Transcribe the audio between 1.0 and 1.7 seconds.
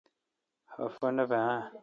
نہ بہ اؘ۔